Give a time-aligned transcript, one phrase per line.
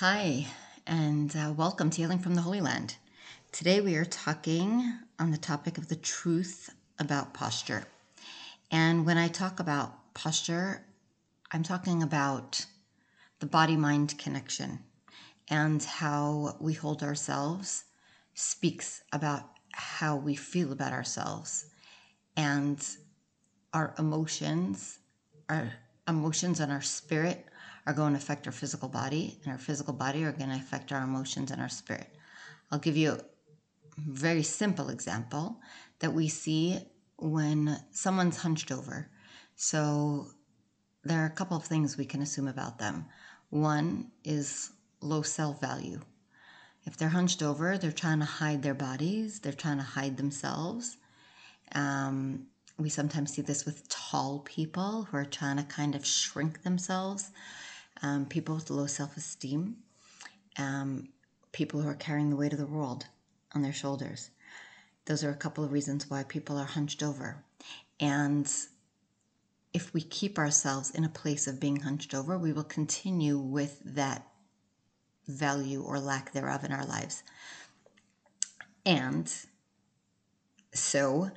[0.00, 0.48] Hi,
[0.86, 2.96] and uh, welcome to Healing from the Holy Land.
[3.50, 7.84] Today we are talking on the topic of the truth about posture.
[8.70, 10.84] And when I talk about posture,
[11.50, 12.66] I'm talking about
[13.38, 14.80] the body mind connection
[15.48, 17.84] and how we hold ourselves
[18.34, 21.70] speaks about how we feel about ourselves
[22.36, 22.86] and
[23.72, 24.98] our emotions,
[25.48, 25.72] our
[26.06, 27.46] emotions and our spirit
[27.86, 30.92] are going to affect our physical body, and our physical body are going to affect
[30.92, 32.14] our emotions and our spirit.
[32.70, 33.20] I'll give you a
[33.96, 35.60] very simple example
[36.00, 36.78] that we see
[37.16, 39.08] when someone's hunched over.
[39.54, 40.26] So
[41.04, 43.06] there are a couple of things we can assume about them.
[43.50, 46.00] One is low self value.
[46.84, 50.96] If they're hunched over, they're trying to hide their bodies, they're trying to hide themselves.
[51.72, 52.46] Um,
[52.78, 57.30] we sometimes see this with tall people who are trying to kind of shrink themselves
[58.02, 59.76] um, people with low self esteem,
[60.58, 61.08] um,
[61.52, 63.06] people who are carrying the weight of the world
[63.54, 64.30] on their shoulders.
[65.06, 67.44] Those are a couple of reasons why people are hunched over.
[68.00, 68.50] And
[69.72, 73.80] if we keep ourselves in a place of being hunched over, we will continue with
[73.84, 74.26] that
[75.28, 77.22] value or lack thereof in our lives.
[78.84, 79.32] And
[80.72, 81.30] so,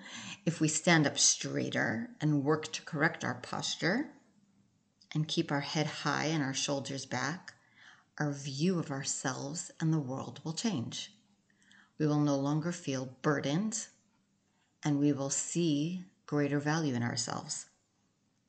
[0.46, 4.10] if we stand up straighter and work to correct our posture,
[5.14, 7.54] and keep our head high and our shoulders back,
[8.18, 11.14] our view of ourselves and the world will change.
[11.98, 13.88] We will no longer feel burdened
[14.84, 17.66] and we will see greater value in ourselves.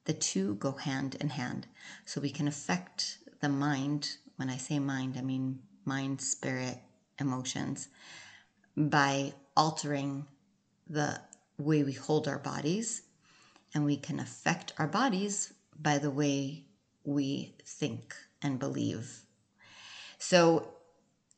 [0.05, 1.67] The two go hand in hand.
[2.05, 4.17] So we can affect the mind.
[4.37, 6.79] When I say mind, I mean mind, spirit,
[7.19, 7.89] emotions
[8.77, 10.27] by altering
[10.89, 11.21] the
[11.59, 13.03] way we hold our bodies.
[13.75, 16.65] And we can affect our bodies by the way
[17.05, 19.23] we think and believe.
[20.19, 20.75] So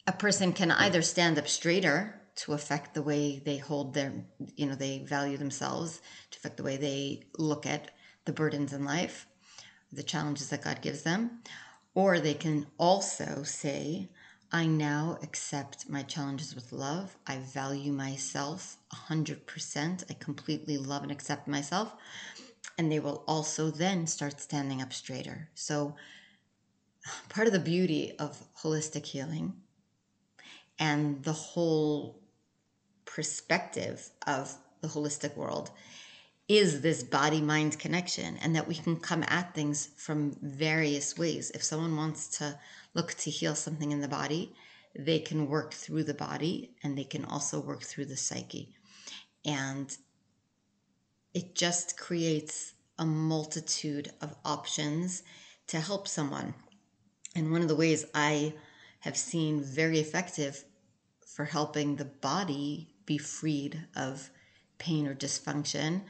[0.07, 4.13] a person can either stand up straighter to affect the way they hold their,
[4.57, 7.91] you know, they value themselves, to affect the way they look at
[8.25, 9.27] the burdens in life,
[9.93, 11.43] the challenges that God gives them,
[11.95, 14.09] or they can also say,
[14.51, 17.17] I now accept my challenges with love.
[17.27, 18.77] I value myself
[19.09, 20.05] 100%.
[20.11, 21.93] I completely love and accept myself
[22.79, 25.49] and they will also then start standing up straighter.
[25.55, 25.97] So,
[27.29, 29.55] part of the beauty of holistic healing
[30.79, 32.21] and the whole
[33.05, 35.71] perspective of the holistic world
[36.49, 41.51] is this body mind connection and that we can come at things from various ways.
[41.55, 42.59] If someone wants to
[42.95, 44.55] look to heal something in the body,
[44.99, 48.75] they can work through the body and they can also work through the psyche.
[49.45, 49.97] And
[51.35, 55.23] it just creates a multitude of options
[55.67, 56.55] to help someone.
[57.35, 58.55] And one of the ways I
[59.01, 60.65] have seen very effective
[61.27, 64.31] for helping the body be freed of
[64.79, 66.03] pain or dysfunction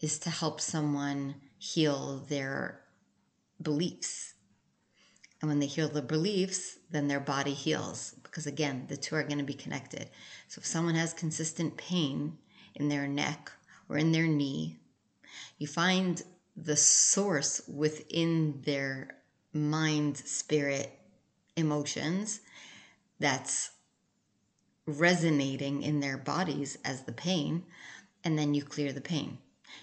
[0.00, 2.80] is to help someone heal their
[3.62, 4.34] beliefs.
[5.40, 9.22] And when they heal the beliefs, then their body heals because, again, the two are
[9.22, 10.10] going to be connected.
[10.48, 12.38] So if someone has consistent pain
[12.74, 13.52] in their neck
[13.88, 14.78] or in their knee,
[15.58, 16.22] you find
[16.56, 19.16] the source within their
[19.52, 20.98] mind, spirit,
[21.56, 22.40] emotions
[23.18, 23.70] that's
[24.86, 27.64] resonating in their bodies as the pain,
[28.24, 29.38] and then you clear the pain.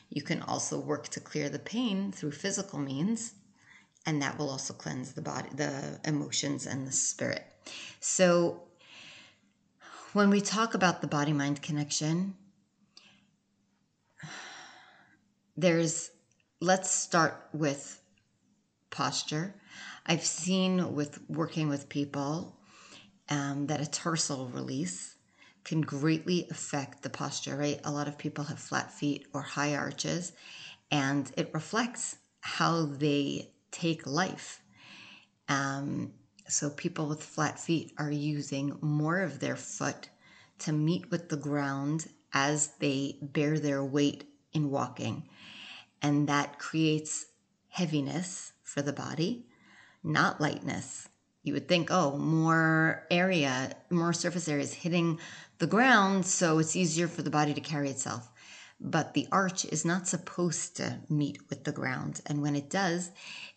[0.09, 3.33] You can also work to clear the pain through physical means,
[4.05, 7.45] and that will also cleanse the body, the emotions, and the spirit.
[7.99, 8.63] So,
[10.13, 12.35] when we talk about the body mind connection,
[15.55, 16.11] there's
[16.59, 18.01] let's start with
[18.89, 19.55] posture.
[20.05, 22.57] I've seen with working with people
[23.29, 25.15] um, that a tarsal release
[25.63, 27.79] can greatly affect the posture, right?
[27.83, 30.33] A lot of people have flat feet or high arches,
[30.91, 34.61] and it reflects how they take life.
[35.47, 36.13] Um,
[36.47, 40.09] so, people with flat feet are using more of their foot
[40.59, 45.23] to meet with the ground as they bear their weight in walking
[46.03, 47.27] and that creates
[47.69, 49.45] heaviness for the body,
[50.03, 51.07] not lightness.
[51.43, 55.19] You would think, oh, more area, more surface area is hitting
[55.57, 58.29] the ground, so it's easier for the body to carry itself.
[58.79, 62.21] But the arch is not supposed to meet with the ground.
[62.25, 63.11] And when it does,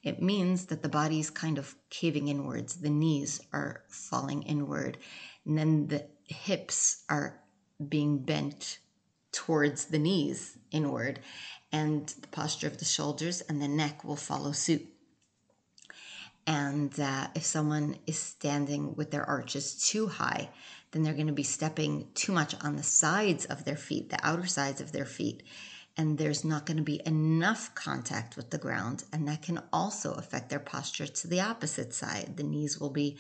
[0.05, 2.77] it means that the body is kind of caving inwards.
[2.77, 4.99] The knees are falling inward.
[5.45, 7.41] And then the hips are
[7.89, 8.79] being bent
[9.33, 11.21] towards the knees inward
[11.73, 14.87] and the posture of the shoulders and the neck will follow suit.
[16.47, 20.51] And uh, if someone is standing with their arches too high,
[20.93, 24.25] then they're going to be stepping too much on the sides of their feet, the
[24.25, 25.43] outer sides of their feet.
[25.97, 29.03] And there's not going to be enough contact with the ground.
[29.13, 32.37] And that can also affect their posture to the opposite side.
[32.37, 33.19] The knees will be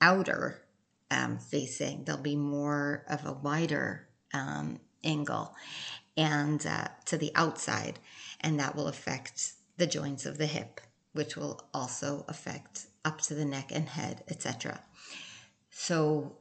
[0.00, 0.62] outer
[1.10, 5.54] um, facing, they'll be more of a wider um, angle
[6.16, 7.98] and uh, to the outside.
[8.40, 10.80] And that will affect the joints of the hip,
[11.12, 14.80] which will also affect up to the neck and head, etc.
[15.70, 16.36] So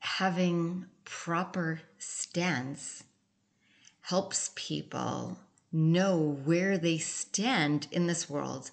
[0.00, 3.04] having proper stance
[4.02, 5.38] helps people
[5.72, 8.70] know where they stand in this world.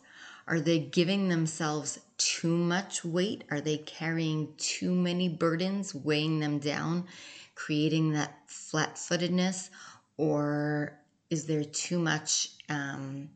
[0.48, 3.44] Are they giving themselves too much weight?
[3.52, 7.06] Are they carrying too many burdens, weighing them down,
[7.54, 9.70] creating that flat footedness?
[10.18, 11.00] Or
[11.30, 13.30] is there too much um,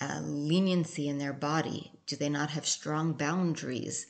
[0.00, 1.92] uh, leniency in their body?
[2.06, 4.06] Do they not have strong boundaries?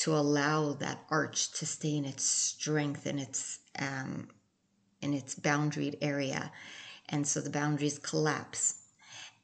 [0.00, 4.28] to allow that arch to stay in its strength and its um,
[5.02, 6.50] in its boundaried area,
[7.10, 8.86] and so the boundaries collapse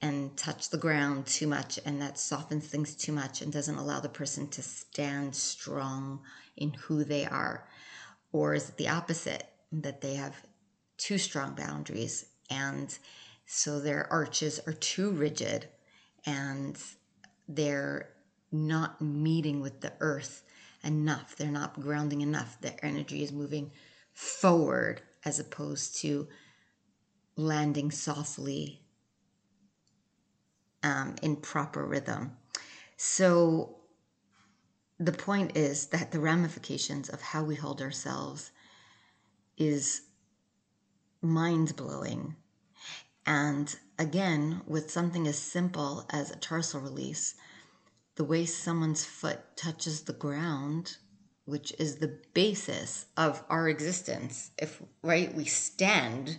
[0.00, 4.00] and touch the ground too much, and that softens things too much and doesn't allow
[4.00, 6.20] the person to stand strong
[6.56, 7.68] in who they are,
[8.32, 10.45] or is it the opposite that they have
[10.96, 12.98] too strong boundaries and
[13.46, 15.68] so their arches are too rigid
[16.24, 16.76] and
[17.48, 18.10] they're
[18.50, 20.42] not meeting with the earth
[20.82, 21.36] enough.
[21.36, 22.60] They're not grounding enough.
[22.60, 23.70] Their energy is moving
[24.12, 26.28] forward as opposed to
[27.36, 28.82] landing softly
[30.82, 32.36] um, in proper rhythm.
[32.96, 33.76] So,
[34.98, 38.50] the point is that the ramifications of how we hold ourselves
[39.58, 40.05] is
[41.26, 42.36] mind blowing.
[43.26, 47.34] And again, with something as simple as a tarsal release,
[48.14, 50.96] the way someone's foot touches the ground,
[51.44, 54.50] which is the basis of our existence.
[54.58, 56.38] If, right, we stand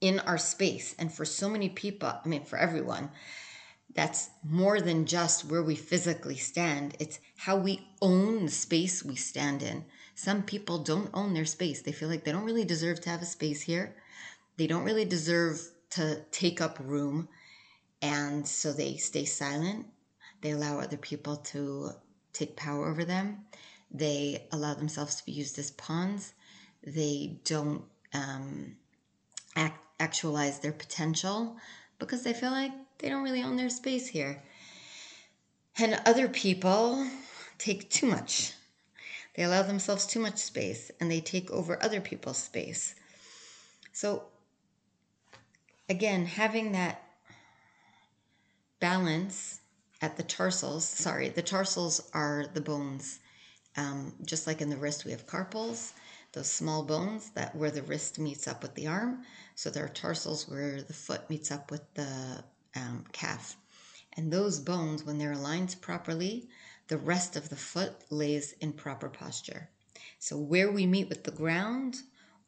[0.00, 0.94] in our space.
[0.98, 3.10] And for so many people, I mean, for everyone,
[3.94, 9.14] that's more than just where we physically stand, it's how we own the space we
[9.14, 9.84] stand in.
[10.14, 11.82] Some people don't own their space.
[11.82, 13.96] They feel like they don't really deserve to have a space here.
[14.56, 17.28] They don't really deserve to take up room.
[18.00, 19.86] And so they stay silent
[20.44, 21.92] they allow other people to
[22.34, 23.46] take power over them.
[23.90, 26.34] They allow themselves to be used as pawns.
[26.86, 27.82] They don't
[28.12, 28.76] um,
[29.56, 31.56] act, actualize their potential
[31.98, 34.42] because they feel like they don't really own their space here.
[35.78, 37.08] And other people
[37.56, 38.52] take too much.
[39.34, 42.94] They allow themselves too much space and they take over other people's space.
[43.92, 44.24] So,
[45.88, 47.02] again, having that
[48.80, 49.60] balance
[50.00, 53.20] at the tarsals, sorry, the tarsals are the bones.
[53.76, 55.94] Um, just like in the wrist, we have carpals,
[56.32, 59.24] those small bones that where the wrist meets up with the arm.
[59.56, 62.44] So there are tarsals where the foot meets up with the
[62.76, 63.56] um, calf.
[64.16, 66.48] And those bones, when they're aligned properly,
[66.88, 69.68] the rest of the foot lays in proper posture.
[70.18, 71.96] So where we meet with the ground,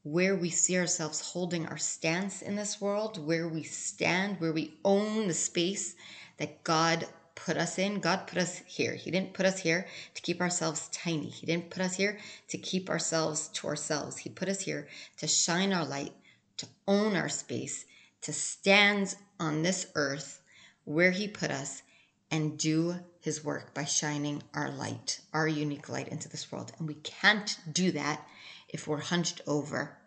[0.02, 4.78] where we see ourselves holding our stance in this world, where we stand, where we
[4.84, 5.96] own the space
[6.38, 8.00] that God put us in.
[8.00, 8.94] God put us here.
[8.94, 11.28] He didn't put us here to keep ourselves tiny.
[11.28, 14.16] He didn't put us here to keep ourselves to ourselves.
[14.18, 14.88] He put us here
[15.18, 16.12] to shine our light,
[16.56, 17.84] to own our space,
[18.22, 20.40] to stand on this earth
[20.84, 21.82] where He put us
[22.30, 26.70] and do His work by shining our light, our unique light into this world.
[26.78, 28.24] And we can't do that
[28.68, 29.98] if we're hunched over.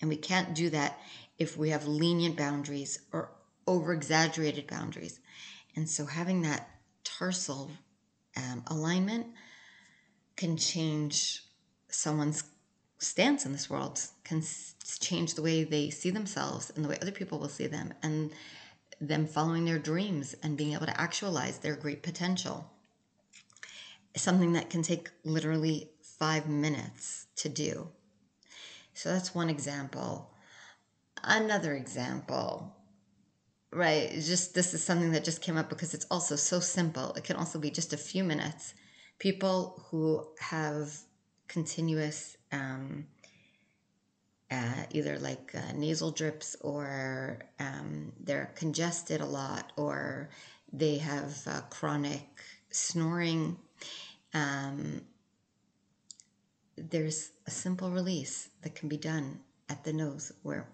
[0.00, 0.96] And we can't do that
[1.40, 3.32] if we have lenient boundaries or
[3.66, 5.18] over exaggerated boundaries.
[5.74, 6.70] And so having that
[7.02, 7.68] tarsal
[8.36, 9.26] um, alignment
[10.36, 11.42] can change
[11.88, 12.44] someone's
[12.98, 14.40] stance in this world, can
[15.00, 18.30] change the way they see themselves and the way other people will see them, and
[19.08, 22.70] them following their dreams and being able to actualize their great potential.
[24.16, 27.88] Something that can take literally five minutes to do.
[28.94, 30.30] So that's one example.
[31.24, 32.76] Another example
[33.74, 37.24] right just this is something that just came up because it's also so simple it
[37.24, 38.74] can also be just a few minutes
[39.18, 40.92] people who have
[41.48, 43.06] continuous um,
[44.52, 50.28] uh, either like uh, nasal drips or um, they're congested a lot or
[50.72, 52.28] they have uh, chronic
[52.70, 53.56] snoring
[54.34, 55.02] um,
[56.76, 60.68] there's a simple release that can be done at the nose where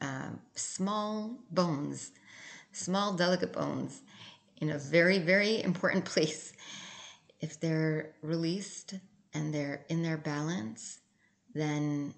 [0.00, 2.12] um, small bones,
[2.72, 4.02] small delicate bones
[4.60, 6.52] in a very, very important place.
[7.40, 8.94] If they're released
[9.34, 11.00] and they're in their balance,
[11.54, 12.14] then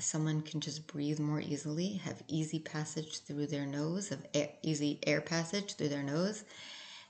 [0.00, 4.98] someone can just breathe more easily, have easy passage through their nose, have air, easy
[5.06, 6.44] air passage through their nose,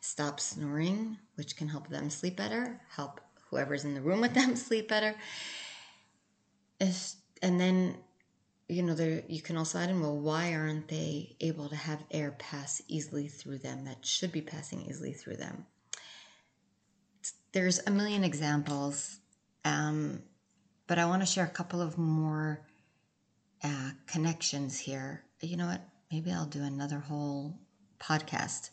[0.01, 3.21] stop snoring, which can help them sleep better, help
[3.51, 5.15] whoever's in the room with them sleep better.
[7.43, 7.97] And then,
[8.69, 12.03] you know, there you can also add in, well, why aren't they able to have
[12.11, 15.67] air pass easily through them that should be passing easily through them?
[17.53, 19.19] There's a million examples,
[19.65, 20.23] um,
[20.87, 22.61] but I want to share a couple of more
[23.63, 25.23] uh, connections here.
[25.41, 25.83] You know what?
[26.11, 27.59] Maybe I'll do another whole
[28.01, 28.71] podcast.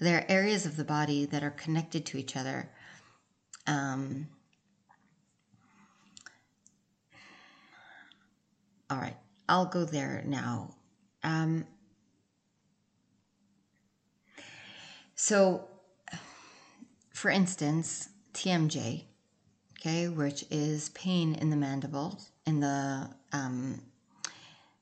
[0.00, 2.70] There are areas of the body that are connected to each other.
[3.66, 4.28] Um,
[8.88, 9.16] all right,
[9.48, 10.74] I'll go there now.
[11.22, 11.66] Um,
[15.14, 15.68] so,
[17.12, 19.04] for instance, TMJ,
[19.78, 23.82] okay, which is pain in the mandibles, in the um,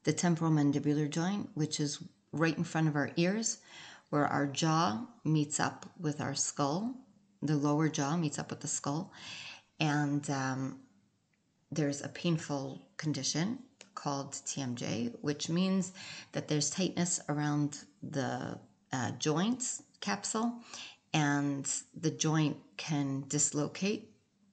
[0.08, 3.58] the temporal mandibular joint, which is right in front of our ears,
[4.08, 6.94] where our jaw meets up with our skull.
[7.42, 9.12] The lower jaw meets up with the skull.
[9.78, 10.78] And um,
[11.70, 13.58] there's a painful condition
[13.94, 15.92] called TMJ, which means
[16.32, 18.58] that there's tightness around the
[18.94, 20.54] uh, joints capsule
[21.12, 24.08] and the joint can dislocate.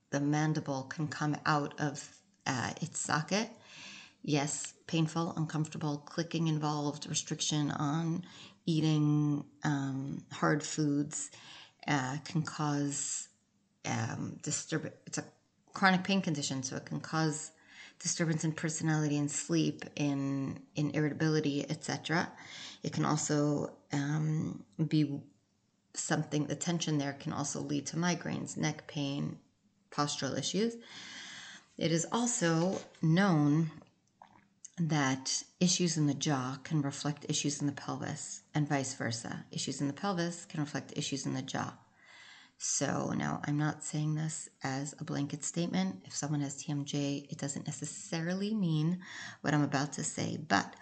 [0.09, 2.05] The mandible can come out of
[2.45, 3.50] uh, its socket
[4.25, 8.23] yes, painful, uncomfortable, clicking involved, restriction on
[8.65, 11.31] eating um, hard foods
[11.87, 13.27] uh, can cause
[13.85, 14.91] um, disturb.
[15.05, 15.25] It's a
[15.73, 17.51] chronic pain condition, so it can cause
[17.99, 22.31] disturbance in personality and sleep, in in irritability, etc.
[22.83, 25.21] It can also um, be
[25.93, 26.45] something.
[26.45, 29.37] The tension there can also lead to migraines, neck pain,
[29.91, 30.75] postural issues.
[31.77, 33.69] It is also known
[34.77, 39.46] that issues in the jaw can reflect issues in the pelvis and vice versa.
[39.51, 41.74] Issues in the pelvis can reflect issues in the jaw.
[42.58, 46.03] So now I'm not saying this as a blanket statement.
[46.05, 49.00] If someone has TMJ, it doesn't necessarily mean
[49.41, 50.75] what I'm about to say, but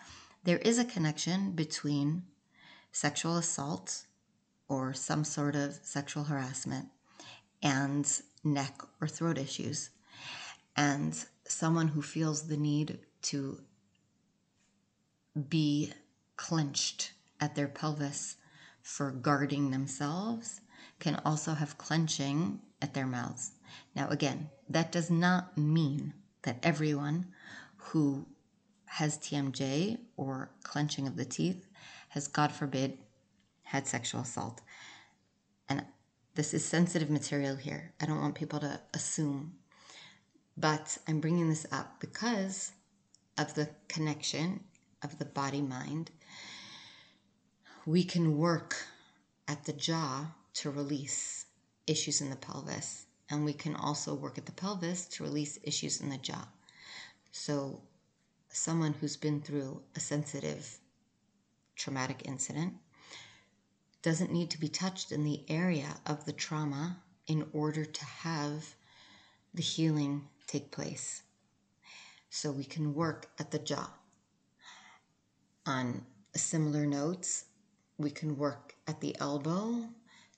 [0.43, 2.23] there is a connection between
[2.91, 4.05] sexual assault
[4.67, 6.87] or some sort of sexual harassment
[7.61, 9.89] and neck or throat issues.
[10.75, 11.15] And
[11.47, 13.59] someone who feels the need to
[15.49, 15.91] be
[16.37, 18.37] clenched at their pelvis
[18.81, 20.61] for guarding themselves
[20.99, 23.51] can also have clenching at their mouths.
[23.95, 26.13] Now, again, that does not mean
[26.43, 27.27] that everyone
[27.75, 28.25] who
[28.85, 31.67] has TMJ or clenching of the teeth
[32.09, 32.97] has, God forbid,
[33.63, 34.61] had sexual assault.
[35.67, 35.85] And
[36.35, 37.93] this is sensitive material here.
[37.99, 39.53] I don't want people to assume.
[40.55, 42.73] But I'm bringing this up because
[43.37, 44.59] of the connection
[45.03, 46.11] of the body mind,
[47.85, 48.87] we can work
[49.47, 51.45] at the jaw to release
[51.87, 53.05] issues in the pelvis.
[53.29, 56.47] And we can also work at the pelvis to release issues in the jaw.
[57.31, 57.81] So,
[58.49, 60.77] someone who's been through a sensitive
[61.75, 62.75] traumatic incident
[64.03, 68.75] doesn't need to be touched in the area of the trauma in order to have
[69.53, 71.23] the healing take place.
[72.29, 73.89] So, we can work at the jaw
[75.65, 76.05] on
[76.35, 77.45] similar notes,
[77.97, 79.87] we can work at the elbow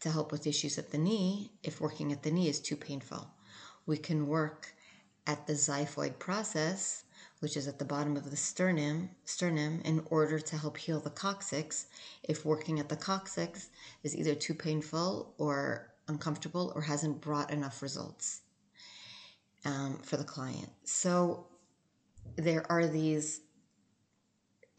[0.01, 3.27] to help with issues at the knee if working at the knee is too painful.
[3.85, 4.73] We can work
[5.27, 7.03] at the xiphoid process,
[7.39, 11.09] which is at the bottom of the sternum, sternum in order to help heal the
[11.09, 11.87] coccyx
[12.23, 13.69] if working at the coccyx
[14.03, 18.41] is either too painful or uncomfortable or hasn't brought enough results
[19.63, 20.69] um, for the client.
[20.83, 21.47] So
[22.35, 23.41] there are these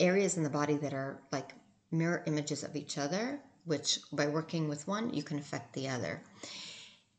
[0.00, 1.52] areas in the body that are like
[1.90, 6.22] mirror images of each other, which by working with one, you can affect the other.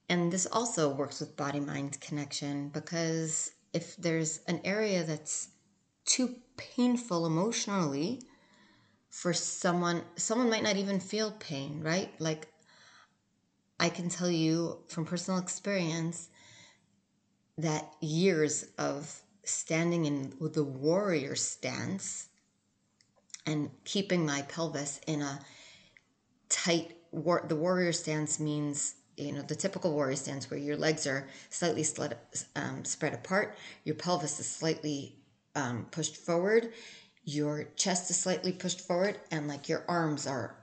[0.09, 5.49] And this also works with body mind connection because if there's an area that's
[6.05, 8.21] too painful emotionally
[9.09, 12.13] for someone, someone might not even feel pain, right?
[12.19, 12.47] Like
[13.79, 16.29] I can tell you from personal experience
[17.57, 22.29] that years of standing in the warrior stance
[23.47, 25.39] and keeping my pelvis in a
[26.49, 31.07] tight war- the warrior stance means you know the typical warrior stance where your legs
[31.07, 31.85] are slightly
[32.55, 35.15] um, spread apart your pelvis is slightly
[35.55, 36.71] um, pushed forward
[37.25, 40.57] your chest is slightly pushed forward and like your arms are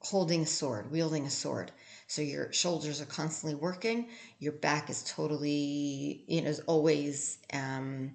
[0.00, 1.72] holding a sword, wielding a sword.
[2.06, 4.08] So your shoulders are constantly working.
[4.38, 8.12] Your back is totally, you know, is always um,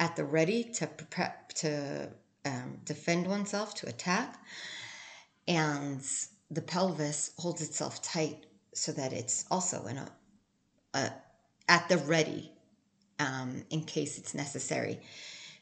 [0.00, 2.10] at the ready to prep to
[2.48, 4.42] um, defend oneself, to attack,
[5.46, 6.00] and
[6.50, 10.08] the pelvis holds itself tight so that it's also in a,
[10.94, 11.12] a
[11.68, 12.50] at the ready
[13.18, 15.00] um, in case it's necessary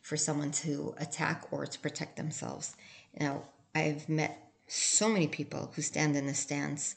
[0.03, 2.77] for someone to attack or to protect themselves.
[3.19, 3.43] Now,
[3.75, 4.39] I've met
[4.69, 6.95] so many people who stand in this stance,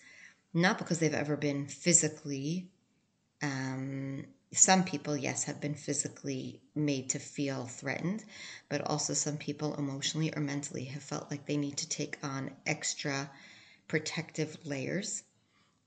[0.54, 2.70] not because they've ever been physically,
[3.42, 8.24] um, some people, yes, have been physically made to feel threatened,
[8.68, 12.52] but also some people emotionally or mentally have felt like they need to take on
[12.66, 13.30] extra
[13.88, 15.24] protective layers.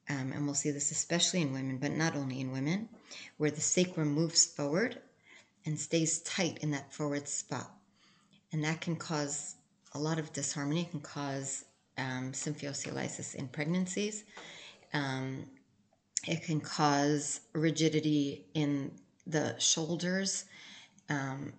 [0.08, 2.88] Um, and we'll see this especially in women, but not only in women,
[3.36, 4.98] where the sacrum moves forward
[5.64, 7.70] and stays tight in that forward spot.
[8.52, 9.56] And that can cause
[9.92, 11.64] a lot of disharmony, can cause
[11.98, 14.24] um, symphysiolysis in pregnancies.
[14.92, 15.46] Um,
[16.26, 18.92] it can cause rigidity in
[19.26, 20.44] the shoulders,
[21.08, 21.52] um,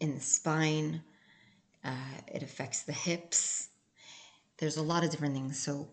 [0.00, 1.02] in the spine.
[1.84, 3.68] Uh, it affects the hips.
[4.58, 5.58] There's a lot of different things.
[5.58, 5.88] So,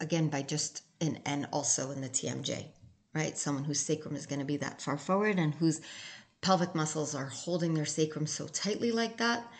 [0.00, 2.66] again, by just, and, and also in the TMJ,
[3.14, 3.36] right?
[3.36, 5.80] Someone whose sacrum is going to be that far forward and whose
[6.42, 9.50] pelvic muscles are holding their sacrum so tightly like that,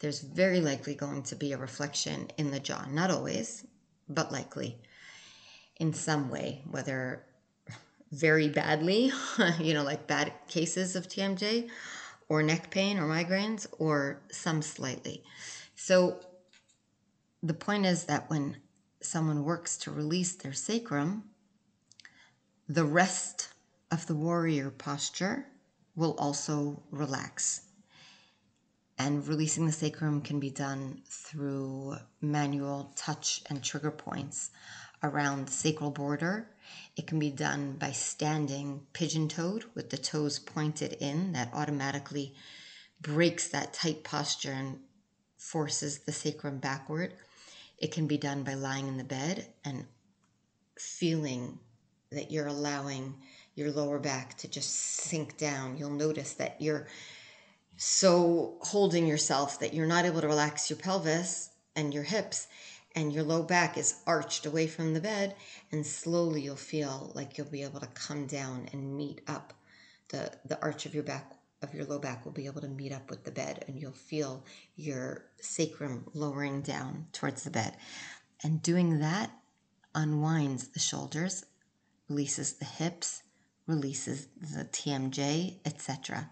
[0.00, 2.86] there's very likely going to be a reflection in the jaw.
[2.90, 3.66] Not always,
[4.08, 4.78] but likely
[5.78, 7.24] in some way, whether
[8.10, 9.12] very badly,
[9.60, 11.68] you know, like bad cases of TMJ,
[12.28, 15.22] or neck pain or migraines, or some slightly.
[15.76, 16.20] So
[17.42, 18.56] the point is that when
[19.00, 21.24] someone works to release their sacrum,
[22.68, 23.48] the rest
[23.90, 25.46] of the warrior posture
[25.96, 27.62] will also relax.
[28.98, 34.50] And releasing the sacrum can be done through manual touch and trigger points
[35.02, 36.48] around the sacral border.
[36.96, 41.32] It can be done by standing pigeon toed with the toes pointed in.
[41.32, 42.34] That automatically
[43.00, 44.80] breaks that tight posture and
[45.36, 47.14] forces the sacrum backward.
[47.78, 49.86] It can be done by lying in the bed and
[50.76, 51.58] feeling
[52.10, 53.14] that you're allowing
[53.54, 55.76] your lower back to just sink down.
[55.76, 56.86] You'll notice that you're
[57.76, 62.48] so holding yourself that you're not able to relax your pelvis and your hips
[62.94, 65.34] and your low back is arched away from the bed
[65.72, 69.52] and slowly you'll feel like you'll be able to come down and meet up
[70.08, 72.92] the the arch of your back of your low back will be able to meet
[72.92, 74.44] up with the bed and you'll feel
[74.76, 77.76] your sacrum lowering down towards the bed
[78.42, 79.30] and doing that
[79.94, 81.44] unwinds the shoulders
[82.08, 83.22] releases the hips,
[83.66, 86.28] releases the TMJ, etc.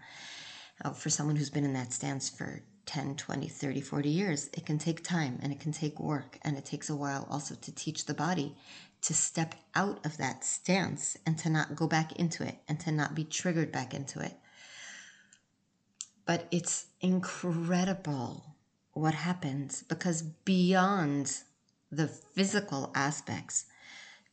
[0.95, 4.79] for someone who's been in that stance for 10, 20, 30, 40 years, it can
[4.79, 8.05] take time and it can take work and it takes a while also to teach
[8.05, 8.55] the body
[9.01, 12.91] to step out of that stance and to not go back into it and to
[12.91, 14.33] not be triggered back into it.
[16.25, 18.55] But it's incredible
[18.93, 21.41] what happens because beyond
[21.91, 23.65] the physical aspects,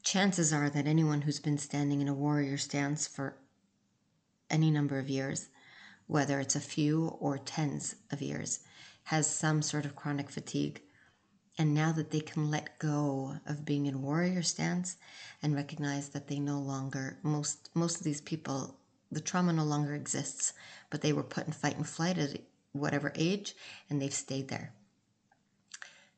[0.03, 3.37] chances are that anyone who's been standing in a warrior stance for
[4.51, 5.49] any number of years,
[6.07, 8.61] whether it's a few or tens of years,
[9.05, 10.81] has some sort of chronic fatigue.
[11.57, 14.97] And now that they can let go of being in warrior stance
[15.43, 18.77] and recognize that they no longer, most, most of these people,
[19.13, 20.53] the trauma no longer exists,
[20.91, 22.41] but they were put in fight and flight at
[22.73, 23.55] whatever age
[23.89, 24.73] and they've stayed there.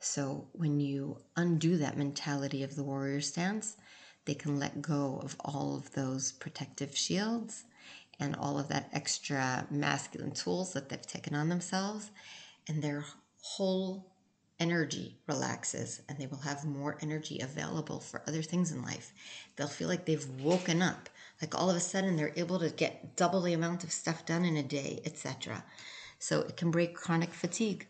[0.01, 3.77] So when you undo that mentality of the warrior stance,
[4.25, 7.65] they can let go of all of those protective shields
[8.19, 12.11] and all of that extra masculine tools that they've taken on themselves,
[12.69, 13.05] and their
[13.43, 14.13] whole
[14.59, 19.13] energy relaxes and they will have more energy available for other things in life.
[19.55, 21.09] They'll feel like they've woken up,
[21.41, 24.45] like all of a sudden they're able to get double the amount of stuff done
[24.45, 25.65] in a day, etc.
[26.19, 27.87] So it can break chronic fatigue.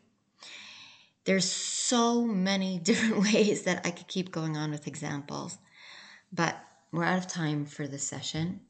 [1.24, 5.58] There's so many different ways that I could keep going on with examples,
[6.32, 6.56] but
[6.92, 8.60] we're out of time for this session,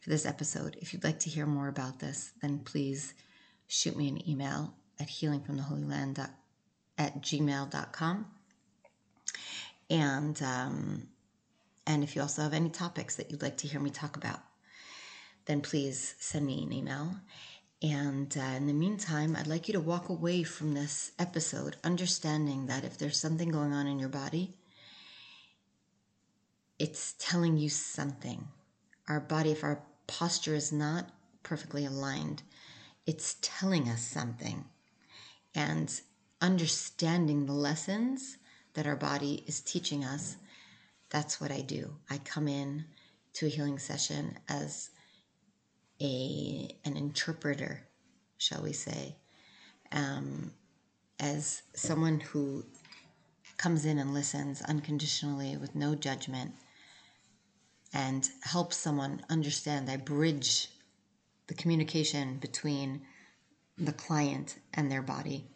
[0.00, 0.76] for this episode.
[0.80, 3.14] If you'd like to hear more about this, then please
[3.66, 6.28] shoot me an email at healingfromtheholyland
[6.98, 8.26] at gmail.com.
[9.90, 11.08] And, um,
[11.86, 14.40] and if you also have any topics that you'd like to hear me talk about,
[15.46, 17.14] then please send me an email.
[17.82, 22.66] And uh, in the meantime, I'd like you to walk away from this episode understanding
[22.66, 24.54] that if there's something going on in your body,
[26.78, 28.46] it's telling you something.
[29.08, 31.10] Our body, if our posture is not
[31.42, 32.42] perfectly aligned,
[33.06, 34.64] it's telling us something.
[35.54, 35.92] And
[36.40, 38.38] understanding the lessons
[38.74, 40.36] that our body is teaching us,
[41.10, 41.96] that's what I do.
[42.10, 42.84] I come in
[43.34, 44.90] to a healing session as
[46.00, 47.86] a an interpreter,
[48.38, 49.16] shall we say,
[49.92, 50.52] um,
[51.20, 52.64] as someone who
[53.56, 56.52] comes in and listens unconditionally with no judgment
[57.92, 59.90] and help someone understand.
[59.90, 60.68] I bridge
[61.46, 63.02] the communication between
[63.78, 65.46] the client and their body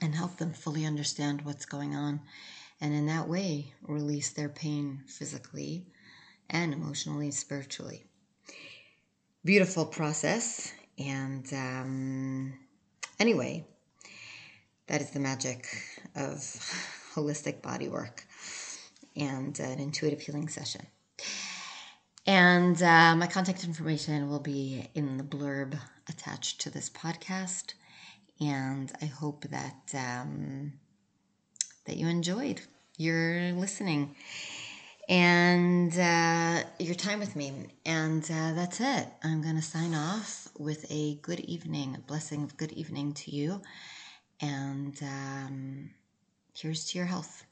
[0.00, 2.20] and help them fully understand what's going on
[2.80, 5.86] and in that way release their pain physically
[6.50, 8.04] and emotionally spiritually
[9.44, 12.52] beautiful process and um,
[13.18, 13.64] anyway
[14.86, 15.66] that is the magic
[16.14, 16.38] of
[17.14, 18.24] holistic body work
[19.16, 20.86] and an intuitive healing session
[22.26, 27.74] and uh, my contact information will be in the blurb attached to this podcast.
[28.40, 30.72] And I hope that um,
[31.86, 32.60] that you enjoyed
[32.98, 34.14] your listening
[35.08, 37.68] and uh, your time with me.
[37.84, 39.06] And uh, that's it.
[39.22, 43.30] I'm going to sign off with a good evening, a blessing of good evening to
[43.30, 43.62] you.
[44.40, 45.90] And um,
[46.54, 47.44] here's to your health.